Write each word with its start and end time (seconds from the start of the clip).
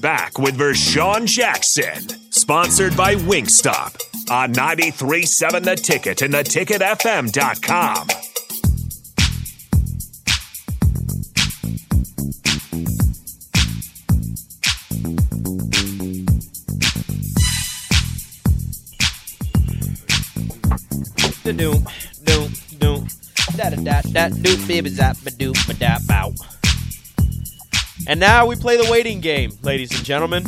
Back 0.00 0.38
with 0.38 0.56
Vershan 0.56 1.26
Jackson, 1.26 2.08
sponsored 2.30 2.96
by 2.96 3.14
Wingstop 3.14 4.00
on 4.30 4.52
93.7 4.52 5.64
The 5.64 5.74
Ticket 5.76 6.22
and 6.22 6.34
theticketfm.com. 6.34 8.08
da 21.44 21.52
doom 21.52 21.84
doom 22.24 22.52
doom 22.78 23.06
da 23.56 23.70
da 23.70 23.76
da 23.76 24.00
da 24.12 24.28
doop 24.28 24.68
baby 24.68 24.88
zap 24.88 25.16
ba 25.24 25.30
doop 25.30 25.56
ba 25.66 25.74
da 25.74 25.98
bow. 26.06 26.32
And 28.08 28.18
now 28.18 28.46
we 28.46 28.56
play 28.56 28.76
the 28.76 28.90
waiting 28.90 29.20
game, 29.20 29.52
ladies 29.62 29.92
and 29.92 30.04
gentlemen. 30.04 30.44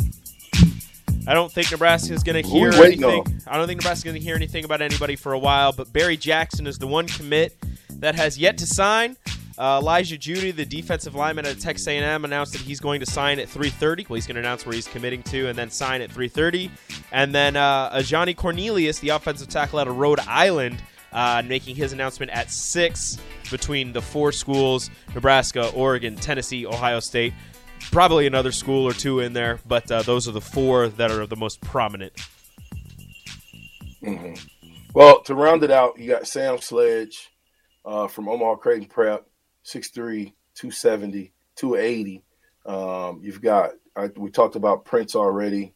I 1.27 1.33
don't 1.33 1.51
think 1.51 1.71
Nebraska's 1.71 2.21
going 2.21 2.43
to 2.43 2.47
hear 2.47 2.71
anything. 2.71 3.03
on? 3.03 3.41
I 3.47 3.57
don't 3.57 3.65
think 3.65 3.79
Nebraska's 3.81 4.03
going 4.03 4.15
to 4.15 4.21
hear 4.21 4.35
anything 4.35 4.63
about 4.65 4.81
anybody 4.81 5.15
for 5.15 5.33
a 5.33 5.39
while. 5.39 5.71
But 5.71 5.91
Barry 5.91 6.17
Jackson 6.17 6.67
is 6.67 6.77
the 6.77 6.85
one 6.85 7.07
commit 7.07 7.57
that 7.99 8.15
has 8.15 8.37
yet 8.37 8.57
to 8.59 8.67
sign. 8.67 9.17
Uh, 9.57 9.79
Elijah 9.81 10.17
Jeudy, 10.17 10.53
the 10.53 10.65
defensive 10.65 11.15
lineman 11.15 11.45
at 11.45 11.59
Texas 11.59 11.87
A&M, 11.87 12.25
announced 12.25 12.51
that 12.51 12.61
he's 12.61 12.81
going 12.81 12.99
to 12.99 13.05
sign 13.05 13.39
at 13.39 13.47
3:30. 13.47 14.09
Well, 14.09 14.15
he's 14.15 14.27
going 14.27 14.35
to 14.35 14.41
announce 14.41 14.65
where 14.65 14.75
he's 14.75 14.87
committing 14.87 15.23
to, 15.23 15.47
and 15.47 15.57
then 15.57 15.71
sign 15.71 16.01
at 16.01 16.11
3:30. 16.11 16.69
And 17.11 17.33
then 17.33 17.55
uh, 17.55 17.89
Ajani 17.91 18.35
Cornelius, 18.35 18.99
the 18.99 19.09
offensive 19.09 19.47
tackle 19.47 19.79
out 19.79 19.87
of 19.87 19.95
Rhode 19.97 20.19
Island, 20.19 20.83
uh, 21.13 21.41
making 21.45 21.77
his 21.77 21.93
announcement 21.93 22.31
at 22.31 22.51
six 22.51 23.17
between 23.49 23.93
the 23.93 24.01
four 24.01 24.33
schools: 24.33 24.89
Nebraska, 25.15 25.69
Oregon, 25.69 26.17
Tennessee, 26.17 26.65
Ohio 26.65 26.99
State. 26.99 27.33
Probably 27.91 28.27
another 28.27 28.51
school 28.51 28.85
or 28.85 28.93
two 28.93 29.19
in 29.21 29.33
there, 29.33 29.59
but 29.65 29.89
uh, 29.89 30.01
those 30.01 30.27
are 30.27 30.31
the 30.31 30.41
four 30.41 30.89
that 30.89 31.11
are 31.11 31.25
the 31.25 31.35
most 31.37 31.61
prominent. 31.61 32.13
Well, 34.93 35.21
to 35.23 35.35
round 35.35 35.63
it 35.63 35.71
out, 35.71 35.97
you 35.99 36.09
got 36.09 36.27
Sam 36.27 36.59
Sledge 36.59 37.29
uh, 37.85 38.07
from 38.07 38.27
Omaha 38.29 38.55
Creighton 38.55 38.87
Prep, 38.87 39.25
6'3, 39.65 40.33
270, 40.55 41.33
280. 41.55 42.23
Um, 42.65 43.19
you've 43.23 43.41
got, 43.41 43.71
I, 43.95 44.09
we 44.15 44.29
talked 44.29 44.55
about 44.55 44.85
Prince 44.85 45.15
already. 45.15 45.73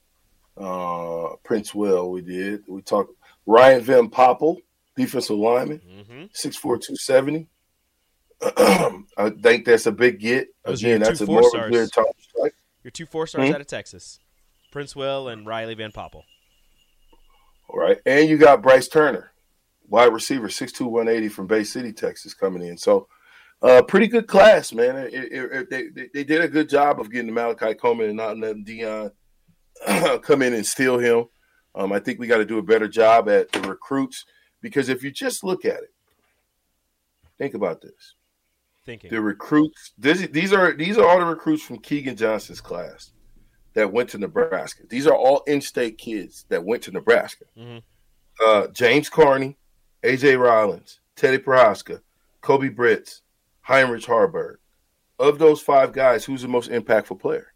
Uh, 0.58 1.36
Princewill, 1.45 2.11
we 2.11 2.22
did. 2.22 2.63
We 2.67 2.81
talked 2.81 3.13
Ryan 3.45 3.81
Van 3.81 4.09
Poppel, 4.09 4.58
defensive 4.95 5.38
lineman, 5.38 5.81
Mm-hmm. 5.89 6.23
6'4, 6.34 6.61
270. 6.61 7.47
I 8.42 9.32
think 9.42 9.66
that's 9.66 9.86
a 9.86 9.92
big 9.92 10.20
get. 10.20 10.48
Again, 10.66 10.90
your 10.90 11.00
that's 11.00 11.20
two 11.20 11.26
a 11.26 11.28
more 11.28 11.42
four-stars. 11.42 11.72
good 11.72 11.92
Thomas 11.92 12.14
strike. 12.22 12.56
Your 12.84 12.92
two 12.92 13.06
four 13.06 13.28
stars 13.28 13.50
Hmm? 13.50 13.56
out 13.56 13.62
of 13.62 13.68
Texas, 13.68 14.20
Princewill 14.73 15.31
and 15.31 15.46
Riley 15.46 15.73
Van 15.76 15.92
Poppel. 15.92 16.23
All 17.70 17.80
right. 17.80 17.98
And 18.06 18.30
you 18.30 18.38
got 18.38 18.62
Brice 18.62 18.88
Turner, 18.88 19.31
wide 19.88 20.14
receiver, 20.14 20.48
6'2, 20.48 20.81
180 20.90 21.30
from 21.30 21.46
Bay 21.47 21.63
City, 21.63 21.91
Texas, 21.94 22.34
coming 22.34 22.63
in. 22.66 22.78
So, 22.78 23.08
uh, 23.62 23.81
pretty 23.84 24.08
good 24.08 24.25
class, 24.28 24.72
man. 24.74 24.96
It, 24.97 25.13
it, 25.13 25.31
it- 25.34 25.69
they, 25.69 25.88
they, 25.90 26.09
they 26.13 26.24
did 26.24 26.42
a 26.42 26.47
good 26.47 26.69
job 26.69 27.00
of 27.00 27.12
getting 27.12 27.34
Malachi 27.34 27.74
Coleman 27.75 28.08
and 28.08 28.18
not 28.18 28.38
letting 28.38 28.66
Deion 28.66 29.12
come 30.24 30.42
in 30.42 30.53
and 30.53 30.66
steal 30.66 30.97
him. 30.97 31.25
Um, 31.75 31.92
I 31.92 32.00
think 32.00 32.19
we 32.19 32.25
got 32.28 32.38
to 32.38 32.46
do 32.46 32.58
a 32.58 32.63
better 32.63 32.88
job 32.88 33.30
at 33.30 33.52
the 33.52 33.62
recruits 33.62 34.25
because 34.62 34.90
if 34.90 35.03
you 35.03 35.12
just 35.12 35.44
look 35.44 35.66
at 35.66 35.84
it, 35.84 35.94
think 37.38 37.53
about 37.53 37.81
this. 37.81 38.16
Thinking. 38.89 39.11
The 39.11 39.22
recruits, 39.22 39.94
this, 40.00 40.25
these 40.29 40.51
are 40.51 40.73
these 40.73 40.97
are 40.97 41.07
all 41.07 41.19
the 41.19 41.25
recruits 41.25 41.61
from 41.61 41.77
Keegan 41.77 42.16
Johnson's 42.16 42.59
class 42.59 43.11
that 43.75 43.94
went 43.94 44.09
to 44.09 44.17
Nebraska. 44.17 44.81
These 44.89 45.05
are 45.05 45.13
all 45.13 45.44
in-state 45.45 46.00
kids 46.00 46.45
that 46.50 46.66
went 46.66 46.81
to 46.83 46.91
Nebraska. 46.91 47.45
Mhm. 47.55 47.83
Uh, 48.44 48.67
James 48.69 49.07
Carney, 49.07 49.57
AJ 50.03 50.38
Rollins, 50.38 51.01
Teddy 51.16 51.38
Prochazka, 51.38 52.01
Koby 52.41 52.75
Bretz, 52.75 53.22
Heinrich 53.61 54.05
Haarberg. 54.05 54.55
Of 55.19 55.38
those 55.38 55.61
five 55.61 55.94
guys, 55.94 56.25
who's 56.25 56.41
the 56.41 56.47
most 56.47 56.71
impactful 56.71 57.19
player? 57.19 57.53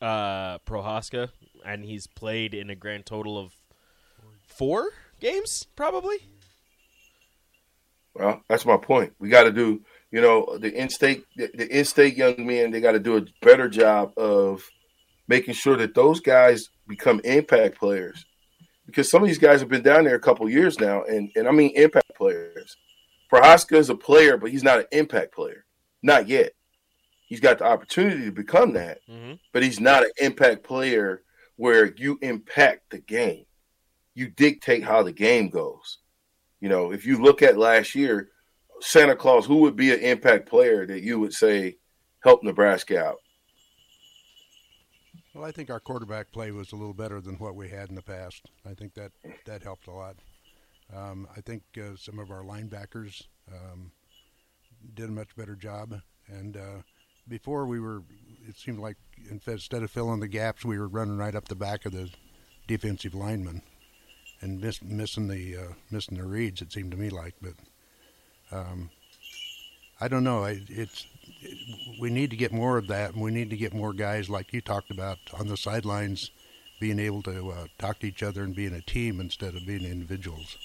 uh, 0.00 0.58
Prochazka, 0.60 1.30
and 1.64 1.84
he's 1.84 2.06
played 2.06 2.54
in 2.54 2.70
a 2.70 2.76
grand 2.76 3.04
total 3.04 3.36
of 3.36 3.52
four 4.46 4.90
games, 5.18 5.66
probably. 5.74 6.18
Well, 8.18 8.42
that's 8.48 8.66
my 8.66 8.76
point. 8.76 9.12
We 9.18 9.28
got 9.28 9.44
to 9.44 9.52
do, 9.52 9.80
you 10.10 10.20
know, 10.20 10.58
the 10.58 10.72
in-state, 10.72 11.24
the, 11.36 11.50
the 11.54 11.68
in-state 11.78 12.16
young 12.16 12.46
men. 12.46 12.70
They 12.70 12.80
got 12.80 12.92
to 12.92 12.98
do 12.98 13.16
a 13.16 13.22
better 13.42 13.68
job 13.68 14.12
of 14.18 14.62
making 15.28 15.54
sure 15.54 15.76
that 15.76 15.94
those 15.94 16.20
guys 16.20 16.68
become 16.86 17.20
impact 17.24 17.78
players, 17.78 18.24
because 18.86 19.10
some 19.10 19.22
of 19.22 19.28
these 19.28 19.38
guys 19.38 19.60
have 19.60 19.68
been 19.68 19.82
down 19.82 20.04
there 20.04 20.14
a 20.16 20.20
couple 20.20 20.48
years 20.48 20.80
now, 20.80 21.02
and 21.04 21.30
and 21.36 21.46
I 21.46 21.52
mean 21.52 21.72
impact 21.76 22.12
players. 22.16 22.76
Prochazka 23.30 23.76
is 23.76 23.90
a 23.90 23.94
player, 23.94 24.36
but 24.38 24.50
he's 24.50 24.64
not 24.64 24.78
an 24.80 24.86
impact 24.90 25.34
player, 25.34 25.64
not 26.02 26.28
yet. 26.28 26.52
He's 27.28 27.40
got 27.40 27.58
the 27.58 27.66
opportunity 27.66 28.24
to 28.24 28.32
become 28.32 28.72
that, 28.72 29.00
Mm-hmm. 29.08 29.34
but 29.52 29.62
he's 29.62 29.80
not 29.80 30.02
an 30.02 30.10
impact 30.18 30.64
player 30.64 31.22
where 31.56 31.92
you 31.94 32.18
impact 32.22 32.88
the 32.90 32.98
game. 32.98 33.44
You 34.14 34.28
dictate 34.28 34.82
how 34.82 35.02
the 35.02 35.12
game 35.12 35.50
goes. 35.50 35.98
You 36.60 36.68
know, 36.68 36.92
if 36.92 37.06
you 37.06 37.22
look 37.22 37.42
at 37.42 37.56
last 37.56 37.94
year, 37.94 38.30
Santa 38.80 39.16
Claus, 39.16 39.46
who 39.46 39.58
would 39.58 39.76
be 39.76 39.92
an 39.92 40.00
impact 40.00 40.48
player 40.48 40.86
that 40.86 41.02
you 41.02 41.18
would 41.18 41.32
say 41.32 41.76
help 42.20 42.42
Nebraska 42.42 43.04
out? 43.04 43.18
Well, 45.34 45.44
I 45.44 45.52
think 45.52 45.70
our 45.70 45.80
quarterback 45.80 46.32
play 46.32 46.50
was 46.50 46.72
a 46.72 46.76
little 46.76 46.94
better 46.94 47.20
than 47.20 47.36
what 47.36 47.54
we 47.54 47.68
had 47.68 47.90
in 47.90 47.94
the 47.94 48.02
past. 48.02 48.46
I 48.66 48.74
think 48.74 48.94
that 48.94 49.12
that 49.46 49.62
helped 49.62 49.86
a 49.86 49.92
lot. 49.92 50.16
Um, 50.94 51.28
I 51.36 51.40
think 51.40 51.62
uh, 51.76 51.96
some 51.96 52.18
of 52.18 52.30
our 52.30 52.42
linebackers 52.42 53.22
um, 53.52 53.92
did 54.94 55.08
a 55.08 55.12
much 55.12 55.36
better 55.36 55.54
job. 55.54 56.00
And 56.26 56.56
uh, 56.56 56.82
before 57.28 57.66
we 57.66 57.78
were, 57.78 58.02
it 58.48 58.56
seemed 58.56 58.78
like 58.78 58.96
instead 59.30 59.82
of 59.82 59.90
filling 59.90 60.20
the 60.20 60.28
gaps, 60.28 60.64
we 60.64 60.78
were 60.78 60.88
running 60.88 61.18
right 61.18 61.34
up 61.34 61.46
the 61.46 61.54
back 61.54 61.86
of 61.86 61.92
the 61.92 62.10
defensive 62.66 63.14
lineman 63.14 63.62
and 64.40 64.60
miss, 64.60 64.82
missing 64.82 65.28
the 65.28 65.56
uh, 65.56 65.72
missing 65.90 66.18
the 66.18 66.24
reads. 66.24 66.62
It 66.62 66.72
seemed 66.72 66.90
to 66.92 66.96
me 66.96 67.10
like, 67.10 67.34
but 67.40 67.54
um, 68.52 68.90
I 70.00 70.08
don't 70.08 70.24
know. 70.24 70.44
It's 70.44 71.06
we 72.00 72.10
need 72.10 72.30
to 72.30 72.36
get 72.36 72.52
more 72.52 72.78
of 72.78 72.86
that, 72.88 73.14
and 73.14 73.22
we 73.22 73.30
need 73.30 73.50
to 73.50 73.56
get 73.56 73.74
more 73.74 73.92
guys 73.92 74.30
like 74.30 74.52
you 74.52 74.60
talked 74.60 74.90
about 74.90 75.18
on 75.38 75.48
the 75.48 75.56
sidelines, 75.56 76.30
being 76.80 76.98
able 76.98 77.22
to 77.22 77.50
uh, 77.50 77.66
talk 77.78 78.00
to 78.00 78.06
each 78.06 78.22
other 78.22 78.42
and 78.42 78.54
being 78.54 78.74
a 78.74 78.80
team 78.80 79.20
instead 79.20 79.54
of 79.54 79.66
being 79.66 79.84
individuals. 79.84 80.56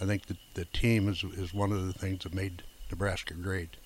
I 0.00 0.06
think 0.06 0.26
that 0.26 0.38
the 0.54 0.64
team 0.64 1.08
is 1.08 1.24
is 1.24 1.54
one 1.54 1.72
of 1.72 1.86
the 1.86 1.92
things 1.92 2.24
that 2.24 2.34
made 2.34 2.62
Nebraska 2.90 3.34
great. 3.34 3.76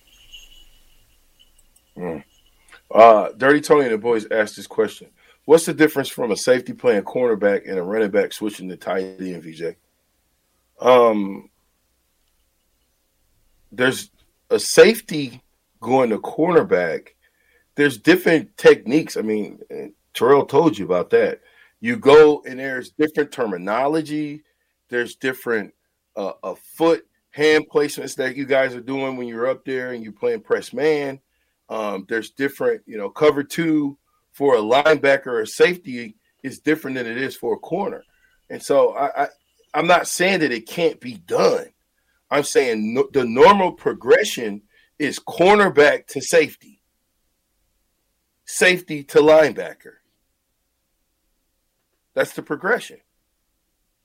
Uh, 2.91 3.29
Dirty 3.37 3.61
Tony 3.61 3.83
and 3.85 3.93
the 3.93 3.97
boys 3.97 4.25
asked 4.31 4.55
this 4.55 4.67
question: 4.67 5.09
What's 5.49 5.65
the 5.65 5.73
difference 5.73 6.09
from 6.09 6.29
a 6.29 6.37
safety 6.37 6.73
playing 6.73 7.01
cornerback 7.05 7.67
and 7.67 7.79
a 7.79 7.81
running 7.81 8.11
back 8.11 8.33
switching 8.33 8.69
to 8.69 8.77
tight 8.77 9.19
end? 9.19 9.41
VJ. 9.41 9.77
Um, 10.79 11.49
there's 13.71 14.11
a 14.51 14.59
safety 14.59 15.41
going 15.81 16.11
to 16.11 16.19
cornerback. 16.19 17.07
There's 17.73 17.97
different 17.97 18.57
techniques. 18.57 19.17
I 19.17 19.23
mean, 19.23 19.57
Terrell 20.13 20.45
told 20.45 20.77
you 20.77 20.85
about 20.85 21.09
that. 21.09 21.41
You 21.79 21.97
go 21.97 22.43
and 22.47 22.59
there's 22.59 22.91
different 22.91 23.31
terminology. 23.31 24.43
There's 24.89 25.15
different 25.15 25.73
uh, 26.15 26.33
uh, 26.43 26.53
foot 26.75 27.07
hand 27.31 27.65
placements 27.73 28.15
that 28.17 28.35
you 28.35 28.45
guys 28.45 28.75
are 28.75 28.81
doing 28.81 29.17
when 29.17 29.27
you're 29.27 29.49
up 29.49 29.65
there 29.65 29.93
and 29.93 30.03
you're 30.03 30.13
playing 30.13 30.41
press 30.41 30.73
man. 30.73 31.19
Um, 31.69 32.05
there's 32.07 32.29
different, 32.29 32.83
you 32.85 32.99
know, 32.99 33.09
cover 33.09 33.43
two 33.43 33.97
for 34.39 34.55
a 34.55 34.61
linebacker 34.61 35.27
or 35.27 35.45
safety 35.45 36.15
is 36.43 36.59
different 36.59 36.95
than 36.95 37.05
it 37.05 37.17
is 37.17 37.35
for 37.35 37.55
a 37.55 37.59
corner. 37.59 38.05
And 38.49 38.63
so 38.63 38.95
I, 38.95 39.23
I 39.23 39.27
I'm 39.73 39.85
not 39.85 40.07
saying 40.07 40.39
that 40.39 40.53
it 40.53 40.65
can't 40.65 40.97
be 41.01 41.15
done. 41.15 41.65
I'm 42.31 42.43
saying 42.43 42.93
no, 42.93 43.09
the 43.11 43.25
normal 43.25 43.73
progression 43.73 44.61
is 44.97 45.19
cornerback 45.19 46.07
to 46.07 46.21
safety, 46.21 46.81
safety 48.45 49.03
to 49.03 49.19
linebacker, 49.19 49.95
That's 52.13 52.31
the 52.31 52.41
progression. 52.41 52.99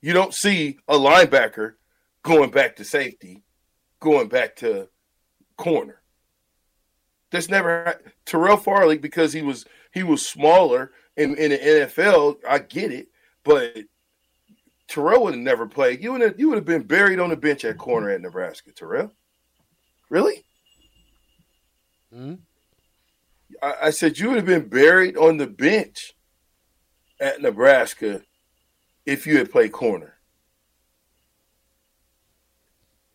You 0.02 0.14
don't 0.14 0.34
see 0.34 0.78
a 0.88 0.96
linebacker 0.96 1.74
going 2.24 2.50
back 2.50 2.74
to 2.76 2.84
safety, 2.84 3.44
going 4.00 4.26
back 4.26 4.56
to 4.56 4.88
corner. 5.56 6.00
That's 7.34 7.48
never 7.48 8.00
Terrell 8.26 8.56
Farley 8.56 8.96
because 8.96 9.32
he 9.32 9.42
was 9.42 9.64
he 9.92 10.04
was 10.04 10.24
smaller 10.24 10.92
in, 11.16 11.36
in 11.36 11.50
the 11.50 11.58
NFL. 11.58 12.36
I 12.48 12.60
get 12.60 12.92
it, 12.92 13.08
but 13.42 13.76
Terrell 14.86 15.24
would 15.24 15.34
have 15.34 15.42
never 15.42 15.66
played. 15.66 16.00
You 16.00 16.12
would 16.12 16.20
have 16.20 16.38
you 16.38 16.48
would 16.48 16.58
have 16.58 16.64
been 16.64 16.84
buried 16.84 17.18
on 17.18 17.30
the 17.30 17.36
bench 17.36 17.64
at 17.64 17.76
corner 17.76 18.10
at 18.10 18.20
Nebraska. 18.20 18.70
Terrell, 18.70 19.12
really? 20.08 20.44
Hmm? 22.12 22.34
I, 23.60 23.74
I 23.82 23.90
said 23.90 24.20
you 24.20 24.28
would 24.28 24.36
have 24.36 24.46
been 24.46 24.68
buried 24.68 25.16
on 25.16 25.36
the 25.36 25.48
bench 25.48 26.12
at 27.18 27.42
Nebraska 27.42 28.22
if 29.04 29.26
you 29.26 29.38
had 29.38 29.50
played 29.50 29.72
corner. 29.72 30.18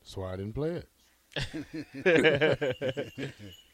That's 0.02 0.18
why 0.18 0.34
I 0.34 0.36
didn't 0.36 0.56
play 0.56 0.84
it. 1.96 3.34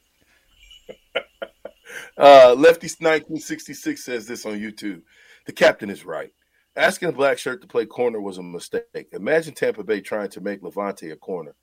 Uh, 2.17 2.53
Lefty 2.57 2.87
1966 2.87 4.03
says 4.03 4.27
this 4.27 4.45
on 4.45 4.59
YouTube. 4.59 5.01
The 5.45 5.53
captain 5.53 5.89
is 5.89 6.05
right. 6.05 6.31
Asking 6.75 7.09
a 7.09 7.11
black 7.11 7.37
shirt 7.37 7.61
to 7.61 7.67
play 7.67 7.85
corner 7.85 8.19
was 8.19 8.37
a 8.37 8.43
mistake. 8.43 8.83
Imagine 9.13 9.53
Tampa 9.53 9.83
Bay 9.83 10.01
trying 10.01 10.29
to 10.29 10.41
make 10.41 10.61
Lavonte 10.61 11.11
a 11.11 11.15
corner. 11.15 11.55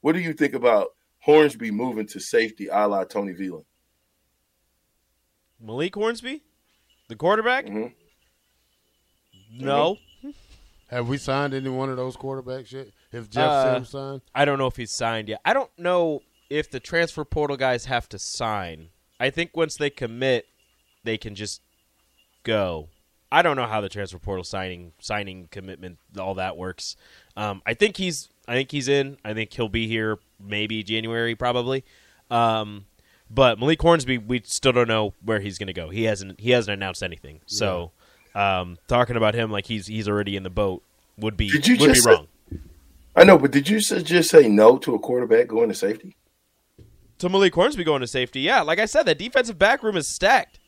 What 0.00 0.12
do 0.12 0.18
you 0.20 0.32
think 0.34 0.54
about 0.54 0.88
Hornsby 1.20 1.70
moving 1.70 2.06
to 2.08 2.20
safety 2.20 2.68
a 2.70 2.86
la 2.86 3.04
Tony 3.04 3.32
Veland? 3.32 3.64
Malik 5.60 5.94
Hornsby, 5.94 6.42
the 7.08 7.16
quarterback. 7.16 7.66
Mhm. 7.66 7.92
No, 9.50 9.96
Have 10.88 11.08
we 11.08 11.18
signed 11.18 11.52
any 11.52 11.68
one 11.68 11.90
of 11.90 11.96
those 11.96 12.16
quarterbacks 12.16 12.72
yet? 12.72 12.88
If 13.12 13.28
Jeff 13.28 13.48
Uh, 13.50 13.74
Sims 13.74 13.88
signed? 13.90 14.20
I 14.34 14.44
don't 14.46 14.58
know 14.58 14.66
if 14.68 14.76
he's 14.76 14.90
signed 14.92 15.28
yet. 15.28 15.40
I 15.44 15.52
don't 15.52 15.70
know 15.78 16.20
if 16.48 16.70
the 16.70 16.80
transfer 16.80 17.24
portal 17.26 17.56
guys 17.58 17.86
have 17.86 18.08
to 18.10 18.18
sign. 18.18 18.88
I 19.20 19.30
think 19.30 19.56
once 19.56 19.76
they 19.76 19.90
commit, 19.90 20.46
they 21.04 21.16
can 21.18 21.34
just 21.34 21.60
go. 22.44 22.88
I 23.30 23.42
don't 23.42 23.56
know 23.56 23.66
how 23.66 23.80
the 23.80 23.88
transfer 23.88 24.18
portal 24.18 24.44
signing, 24.44 24.92
signing 25.00 25.48
commitment, 25.50 25.98
all 26.18 26.34
that 26.34 26.56
works. 26.56 26.96
Um, 27.36 27.60
I 27.66 27.74
think 27.74 27.96
he's, 27.98 28.28
I 28.46 28.54
think 28.54 28.70
he's 28.70 28.88
in. 28.88 29.18
I 29.24 29.34
think 29.34 29.52
he'll 29.52 29.68
be 29.68 29.86
here 29.86 30.18
maybe 30.40 30.82
January 30.82 31.34
probably. 31.34 31.84
Um, 32.30 32.86
but 33.30 33.58
Malik 33.58 33.82
Hornsby, 33.82 34.16
we 34.18 34.40
still 34.44 34.72
don't 34.72 34.88
know 34.88 35.12
where 35.22 35.40
he's 35.40 35.58
going 35.58 35.66
to 35.66 35.72
go. 35.74 35.90
He 35.90 36.04
hasn't, 36.04 36.40
he 36.40 36.52
hasn't 36.52 36.72
announced 36.72 37.02
anything. 37.02 37.40
So, 37.46 37.90
um, 38.34 38.78
talking 38.86 39.16
about 39.16 39.34
him 39.34 39.50
like 39.50 39.66
he's 39.66 39.86
he's 39.86 40.08
already 40.08 40.36
in 40.36 40.42
the 40.44 40.50
boat 40.50 40.82
would 41.18 41.36
be 41.36 41.50
Did 41.50 41.66
you 41.66 41.74
would 41.74 41.80
be 41.88 41.92
just 41.92 42.04
say- 42.04 42.10
wrong. 42.12 42.28
I 43.16 43.24
know, 43.24 43.36
but 43.36 43.50
did 43.50 43.68
you 43.68 43.78
s- 43.78 44.02
just 44.04 44.30
say 44.30 44.48
no 44.48 44.78
to 44.78 44.94
a 44.94 44.98
quarterback 44.98 45.48
going 45.48 45.68
to 45.70 45.74
safety? 45.74 46.14
To 47.18 47.28
Malik 47.28 47.54
Hornsby 47.54 47.84
going 47.84 48.00
to 48.00 48.06
safety. 48.06 48.40
Yeah, 48.40 48.62
like 48.62 48.78
I 48.78 48.86
said, 48.86 49.04
that 49.04 49.18
defensive 49.18 49.58
back 49.58 49.82
room 49.82 49.96
is 49.96 50.08
stacked. 50.08 50.58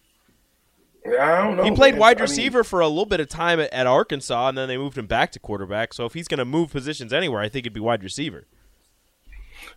I 1.07 1.39
don't 1.39 1.57
know. 1.57 1.65
he 1.65 1.71
played 1.71 1.95
man. 1.95 2.01
wide 2.01 2.17
I 2.19 2.21
mean, 2.21 2.31
receiver 2.31 2.63
for 2.63 2.81
a 2.81 2.89
little 2.89 3.07
bit 3.07 3.21
of 3.21 3.29
time 3.29 3.59
at, 3.59 3.73
at 3.73 3.87
Arkansas, 3.87 4.49
and 4.49 4.59
then 4.59 4.69
they 4.69 4.77
moved 4.77 4.99
him 4.99 5.07
back 5.07 5.33
to 5.33 5.39
quarterback. 5.39 5.95
So 5.95 6.05
if 6.05 6.13
he's 6.13 6.29
going 6.29 6.39
to 6.39 6.45
move 6.45 6.71
positions 6.71 7.13
anywhere, 7.13 7.41
I 7.41 7.49
think 7.49 7.65
it'd 7.65 7.73
be 7.73 7.81
wide 7.81 8.03
receiver. 8.03 8.47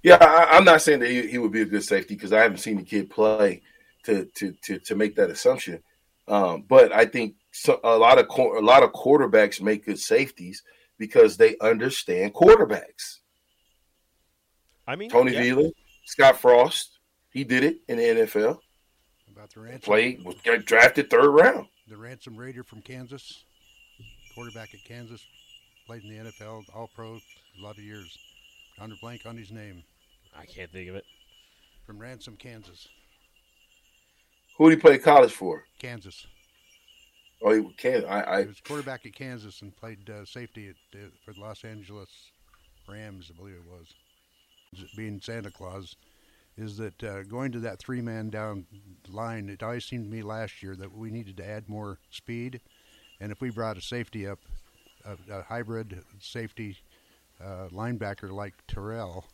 yeah, 0.01 0.17
I, 0.19 0.57
I'm 0.57 0.65
not 0.65 0.81
saying 0.81 0.99
that 0.99 1.09
he, 1.09 1.27
he 1.27 1.37
would 1.37 1.51
be 1.51 1.61
a 1.61 1.65
good 1.65 1.83
safety 1.83 2.15
because 2.15 2.33
I 2.33 2.41
haven't 2.41 2.57
seen 2.57 2.77
the 2.77 2.83
kid 2.83 3.09
play 3.09 3.61
to 4.03 4.25
to 4.35 4.53
to, 4.63 4.79
to 4.79 4.95
make 4.95 5.15
that 5.15 5.29
assumption. 5.29 5.81
Um, 6.27 6.63
but 6.67 6.91
I 6.91 7.05
think 7.05 7.35
so, 7.51 7.79
a 7.83 7.97
lot 7.97 8.17
of 8.17 8.27
a 8.27 8.59
lot 8.59 8.83
of 8.83 8.91
quarterbacks 8.91 9.61
make 9.61 9.85
good 9.85 9.99
safeties 9.99 10.63
because 10.97 11.37
they 11.37 11.55
understand 11.61 12.33
quarterbacks. 12.33 13.19
I 14.85 14.95
mean, 14.95 15.09
Tony 15.09 15.33
yeah. 15.33 15.41
Veland, 15.41 15.71
Scott 16.05 16.39
Frost, 16.39 16.99
he 17.31 17.43
did 17.43 17.63
it 17.63 17.77
in 17.87 17.97
the 17.97 18.03
NFL. 18.03 18.59
About 19.31 19.51
the 19.53 19.61
ransom, 19.61 19.81
Played, 19.81 20.23
was 20.23 20.35
got 20.43 20.63
drafted 20.65 21.09
third 21.09 21.29
round. 21.29 21.67
the 21.87 21.97
ransom 21.97 22.37
raider 22.37 22.63
from 22.63 22.81
Kansas, 22.81 23.43
quarterback 24.35 24.73
at 24.73 24.83
Kansas, 24.87 25.25
played 25.87 26.03
in 26.03 26.09
the 26.09 26.31
NFL, 26.31 26.63
All 26.75 26.89
Pro, 26.95 27.15
a 27.15 27.61
lot 27.63 27.77
of 27.77 27.83
years. 27.83 28.17
Under 28.79 28.95
blank 29.01 29.21
on 29.25 29.37
his 29.37 29.51
name 29.51 29.83
I 30.37 30.45
can't 30.45 30.71
think 30.71 30.89
of 30.89 30.95
it. 30.95 31.05
from 31.85 31.99
Ransom, 31.99 32.35
Kansas. 32.37 32.87
Who 34.57 34.69
did 34.69 34.77
he 34.77 34.81
play 34.81 34.97
college 34.97 35.31
for? 35.31 35.63
Kansas. 35.79 36.25
Oh, 37.41 37.53
he 37.53 37.73
can 37.77 38.05
I, 38.05 38.35
I 38.37 38.41
He 38.41 38.47
was 38.47 38.61
quarterback 38.61 39.05
at 39.05 39.13
Kansas 39.13 39.61
and 39.61 39.75
played 39.75 40.09
uh, 40.09 40.25
safety 40.25 40.69
at, 40.69 40.99
uh, 40.99 41.05
for 41.25 41.33
the 41.33 41.41
Los 41.41 41.63
Angeles 41.63 42.09
Rams, 42.87 43.31
I 43.33 43.37
believe 43.37 43.55
it 43.55 43.71
was. 43.71 43.93
Being 44.95 45.19
Santa 45.21 45.51
Claus, 45.51 45.95
is 46.57 46.77
that 46.77 47.03
uh, 47.03 47.23
going 47.23 47.51
to 47.51 47.59
that 47.59 47.79
three-man 47.79 48.29
down 48.29 48.65
line? 49.09 49.49
It 49.49 49.63
always 49.63 49.85
seemed 49.85 50.05
to 50.05 50.11
me 50.11 50.21
last 50.21 50.61
year 50.61 50.75
that 50.75 50.95
we 50.95 51.09
needed 51.09 51.37
to 51.37 51.47
add 51.47 51.67
more 51.69 51.97
speed, 52.11 52.61
and 53.19 53.31
if 53.31 53.41
we 53.41 53.49
brought 53.49 53.77
a 53.77 53.81
safety 53.81 54.27
up, 54.27 54.39
a, 55.05 55.39
a 55.39 55.43
hybrid 55.43 56.03
safety 56.19 56.77
uh, 57.43 57.67
linebacker 57.71 58.31
like 58.31 58.53
Terrell, 58.67 59.25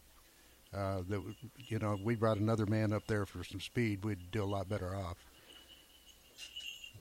uh, 0.74 1.02
that 1.10 1.22
you 1.68 1.80
know 1.80 1.98
we 2.04 2.16
brought 2.16 2.38
another 2.38 2.66
man 2.66 2.94
up 2.94 3.06
there 3.08 3.26
for 3.26 3.44
some 3.44 3.60
speed, 3.60 4.04
we'd 4.06 4.32
do 4.32 4.44
a 4.44 4.46
lot 4.46 4.70
better 4.70 4.96
off. 4.96 5.18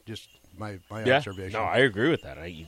Just 0.06 0.28
my 0.56 0.78
my 0.90 1.04
Yeah, 1.04 1.16
observation. 1.16 1.60
no, 1.60 1.66
I 1.66 1.78
agree 1.78 2.10
with 2.10 2.22
that. 2.22 2.38
I 2.38 2.66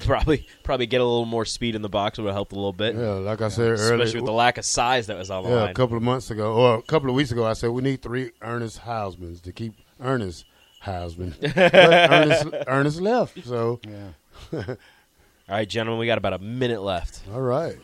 probably 0.06 0.46
probably 0.64 0.86
get 0.86 1.00
a 1.00 1.04
little 1.04 1.24
more 1.26 1.44
speed 1.44 1.74
in 1.74 1.82
the 1.82 1.88
box 1.88 2.18
would 2.18 2.26
have 2.26 2.34
helped 2.34 2.52
a 2.52 2.56
little 2.56 2.72
bit, 2.72 2.94
Yeah, 2.96 3.12
like 3.12 3.40
I 3.40 3.48
said 3.48 3.62
earlier. 3.70 3.94
especially 3.94 4.20
with 4.20 4.26
the 4.26 4.32
lack 4.32 4.58
of 4.58 4.64
size 4.64 5.06
that 5.08 5.16
was 5.16 5.30
on 5.30 5.44
the 5.44 5.50
yeah, 5.50 5.56
line. 5.56 5.70
a 5.70 5.74
couple 5.74 5.96
of 5.96 6.02
months 6.02 6.30
ago, 6.30 6.52
or 6.54 6.74
a 6.76 6.82
couple 6.82 7.08
of 7.08 7.14
weeks 7.16 7.30
ago, 7.32 7.44
I 7.46 7.52
said 7.54 7.70
we 7.70 7.82
need 7.82 8.02
three 8.02 8.30
Ernest 8.42 8.80
Hausmanns 8.82 9.40
to 9.42 9.52
keep 9.52 9.74
Ernest 10.00 10.44
Hausmann. 10.84 11.34
Ernest, 11.56 12.46
Ernest 12.66 13.00
left, 13.00 13.44
so 13.44 13.80
Yeah. 13.86 14.62
All 15.48 15.56
right, 15.56 15.68
gentlemen, 15.68 15.98
we 15.98 16.06
got 16.06 16.18
about 16.18 16.32
a 16.34 16.38
minute 16.38 16.80
left. 16.82 17.22
all 17.32 17.40
right. 17.40 17.76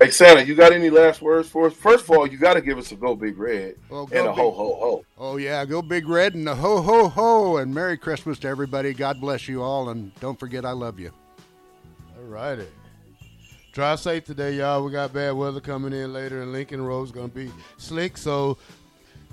Hey 0.00 0.10
Santa, 0.10 0.44
you 0.44 0.54
got 0.54 0.72
any 0.72 0.90
last 0.90 1.20
words 1.20 1.48
for 1.48 1.66
us? 1.66 1.72
First 1.72 2.04
of 2.04 2.10
all, 2.12 2.24
you 2.24 2.38
got 2.38 2.54
to 2.54 2.60
give 2.60 2.78
us 2.78 2.92
a 2.92 2.94
go 2.94 3.16
big 3.16 3.36
red 3.36 3.74
Well, 3.88 4.02
and 4.12 4.26
go 4.26 4.28
a 4.28 4.32
ho 4.32 4.50
ho 4.52 4.76
ho. 4.78 5.04
Oh 5.18 5.36
yeah, 5.38 5.64
go 5.64 5.82
Big 5.82 6.08
Red 6.08 6.34
and 6.34 6.48
a 6.48 6.54
ho 6.54 6.80
ho 6.80 7.08
ho 7.08 7.56
and 7.56 7.74
Merry 7.74 7.98
Christmas 7.98 8.38
to 8.40 8.48
everybody. 8.48 8.94
God 8.94 9.20
bless 9.20 9.48
you 9.48 9.60
all 9.60 9.88
and 9.88 10.14
don't 10.20 10.38
forget 10.38 10.64
I 10.64 10.70
love 10.70 11.00
you. 11.00 11.10
All 12.16 12.24
righty. 12.26 12.66
Drive 13.72 13.98
safe 13.98 14.24
today, 14.24 14.54
y'all. 14.54 14.84
We 14.84 14.92
got 14.92 15.12
bad 15.12 15.32
weather 15.32 15.60
coming 15.60 15.92
in 15.92 16.12
later, 16.12 16.42
and 16.42 16.52
Lincoln 16.52 16.80
Road's 16.80 17.10
going 17.10 17.30
to 17.30 17.34
be 17.34 17.50
slick. 17.76 18.16
So 18.16 18.56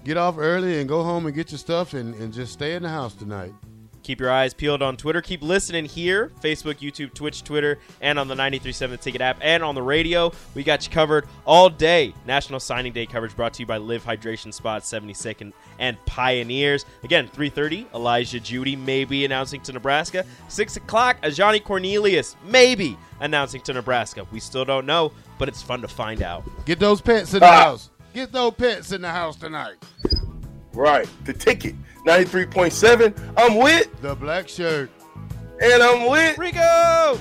get 0.03 0.17
off 0.17 0.35
early 0.39 0.79
and 0.79 0.89
go 0.89 1.03
home 1.03 1.27
and 1.27 1.35
get 1.35 1.51
your 1.51 1.59
stuff 1.59 1.93
and, 1.93 2.15
and 2.15 2.33
just 2.33 2.53
stay 2.53 2.73
in 2.73 2.83
the 2.83 2.89
house 2.89 3.13
tonight. 3.13 3.53
Keep 4.05 4.19
your 4.19 4.29
eyes 4.31 4.53
peeled 4.53 4.83
on 4.83 4.97
Twitter. 4.97 5.19
Keep 5.19 5.41
listening 5.41 5.83
here 5.85 6.31
Facebook, 6.39 6.75
YouTube, 6.75 7.11
Twitch, 7.15 7.43
Twitter, 7.43 7.79
and 8.01 8.19
on 8.19 8.27
the 8.27 8.35
93.7 8.35 9.01
Ticket 9.01 9.19
app 9.19 9.39
and 9.41 9.63
on 9.63 9.73
the 9.73 9.81
radio. 9.81 10.31
We 10.53 10.63
got 10.63 10.85
you 10.85 10.91
covered 10.93 11.25
all 11.43 11.71
day. 11.71 12.13
National 12.27 12.59
Signing 12.59 12.93
Day 12.93 13.07
coverage 13.07 13.35
brought 13.35 13.55
to 13.55 13.63
you 13.63 13.65
by 13.65 13.77
Live 13.77 14.03
Hydration 14.05 14.53
Spot, 14.53 14.83
72nd 14.83 15.53
and 15.79 15.97
Pioneers. 16.05 16.85
Again, 17.03 17.27
3.30, 17.29 17.91
Elijah 17.95 18.39
Jeudy 18.39 18.77
maybe 18.77 19.25
announcing 19.25 19.59
to 19.61 19.73
Nebraska. 19.73 20.23
6 20.49 20.77
o'clock, 20.77 21.19
Ajani 21.23 21.63
Cornelius 21.63 22.35
maybe 22.45 22.99
announcing 23.21 23.61
to 23.61 23.73
Nebraska. 23.73 24.27
We 24.31 24.39
still 24.39 24.65
don't 24.65 24.85
know, 24.85 25.13
but 25.39 25.47
it's 25.47 25.63
fun 25.63 25.81
to 25.81 25.87
find 25.87 26.21
out. 26.21 26.43
Get 26.65 26.77
those 26.77 27.01
pets 27.01 27.33
in 27.33 27.39
the 27.39 27.47
Ah. 27.47 27.63
house. 27.63 27.89
Get 28.13 28.31
those 28.31 28.53
pets 28.53 28.91
in 28.91 29.01
the 29.01 29.09
house 29.11 29.35
tonight. 29.35 29.77
Right, 30.75 31.07
the 31.23 31.33
ticket 31.33 31.73
ninety 32.05 32.25
three 32.25 32.45
point 32.45 32.73
seven. 32.73 33.13
I'm 33.37 33.55
with, 33.57 33.87
The 34.01 34.13
black 34.15 34.47
shirt. 34.49 34.89
and 35.61 35.81
I'm 35.81 36.09
with. 36.09 36.37
Rico! 36.37 37.17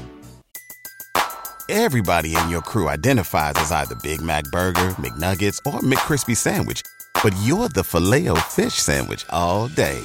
Everybody 1.71 2.37
in 2.37 2.51
your 2.51 2.61
crew 2.61 2.89
identifies 2.89 3.55
as 3.57 3.73
either 3.73 3.95
Big 4.03 4.21
Mac 4.21 4.45
Burger, 4.53 4.91
McNuggets, 4.99 5.59
or 5.67 5.81
McCrispy 5.81 6.37
Sandwich. 6.37 6.83
But 7.23 7.35
you're 7.43 7.71
the 7.71 7.83
filet 7.85 8.29
fish 8.51 8.75
Sandwich 8.75 9.25
all 9.31 9.69
day. 9.69 9.99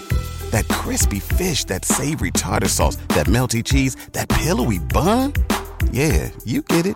That 0.52 0.68
crispy 0.70 1.20
fish, 1.20 1.66
that 1.66 1.84
savory 1.86 2.32
tartar 2.32 2.70
sauce, 2.70 2.96
that 3.10 3.28
melty 3.28 3.64
cheese, 3.64 3.96
that 4.14 4.30
pillowy 4.30 4.80
bun. 4.80 5.34
Yeah, 5.92 6.30
you 6.46 6.62
get 6.62 6.86
it. 6.86 6.96